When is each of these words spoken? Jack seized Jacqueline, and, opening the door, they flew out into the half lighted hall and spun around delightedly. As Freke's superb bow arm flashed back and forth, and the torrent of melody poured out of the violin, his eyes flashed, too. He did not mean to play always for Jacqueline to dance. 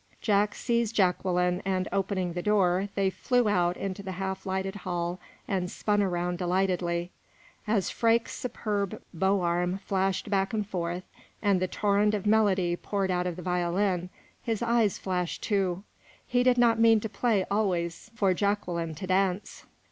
Jack 0.19 0.55
seized 0.55 0.95
Jacqueline, 0.95 1.61
and, 1.63 1.87
opening 1.91 2.33
the 2.33 2.41
door, 2.41 2.89
they 2.95 3.11
flew 3.11 3.47
out 3.47 3.77
into 3.77 4.01
the 4.01 4.13
half 4.13 4.47
lighted 4.47 4.77
hall 4.77 5.19
and 5.47 5.69
spun 5.69 6.01
around 6.01 6.39
delightedly. 6.39 7.11
As 7.67 7.91
Freke's 7.91 8.33
superb 8.33 8.99
bow 9.13 9.41
arm 9.41 9.77
flashed 9.77 10.31
back 10.31 10.53
and 10.53 10.65
forth, 10.67 11.03
and 11.39 11.59
the 11.59 11.67
torrent 11.67 12.15
of 12.15 12.25
melody 12.25 12.75
poured 12.75 13.11
out 13.11 13.27
of 13.27 13.35
the 13.35 13.43
violin, 13.43 14.09
his 14.41 14.63
eyes 14.63 14.97
flashed, 14.97 15.43
too. 15.43 15.83
He 16.25 16.41
did 16.41 16.57
not 16.57 16.79
mean 16.79 16.99
to 17.01 17.07
play 17.07 17.45
always 17.51 18.09
for 18.15 18.33
Jacqueline 18.33 18.95
to 18.95 19.05
dance. 19.05 19.67